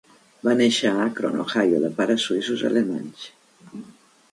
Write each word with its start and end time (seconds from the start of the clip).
Va 0.45 0.53
néixer 0.61 0.89
a 0.93 1.03
Akron, 1.03 1.35
Ohio, 1.43 1.83
de 1.85 1.93
pares 1.99 2.27
suïssos-alemanys. 2.31 3.29